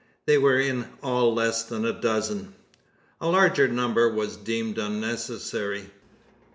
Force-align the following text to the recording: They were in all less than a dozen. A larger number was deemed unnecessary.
They 0.25 0.39
were 0.39 0.59
in 0.59 0.87
all 1.03 1.31
less 1.31 1.61
than 1.61 1.85
a 1.85 1.93
dozen. 1.93 2.55
A 3.19 3.27
larger 3.27 3.67
number 3.67 4.09
was 4.09 4.35
deemed 4.35 4.79
unnecessary. 4.79 5.91